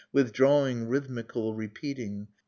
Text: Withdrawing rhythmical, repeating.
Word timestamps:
Withdrawing 0.11 0.87
rhythmical, 0.87 1.53
repeating. 1.53 2.27